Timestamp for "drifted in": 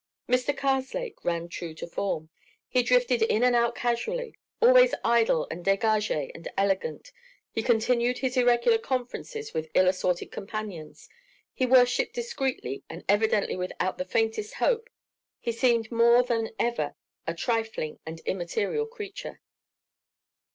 2.81-3.43